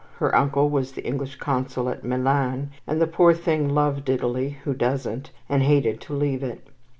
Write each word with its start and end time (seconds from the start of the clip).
Her 0.17 0.35
uncle 0.35 0.67
was 0.67 0.93
the 0.93 1.05
English 1.05 1.35
Consul 1.35 1.87
at 1.87 2.03
Milan, 2.03 2.71
and 2.87 2.99
the 2.99 3.05
poor 3.05 3.35
thing 3.35 3.69
loved 3.69 4.09
Italy 4.09 4.57
(who 4.63 4.73
doesn't!), 4.73 5.29
and 5.47 5.61
hated 5.61 6.01
to 6.01 6.13
leave 6.15 6.41
it. 6.41 6.67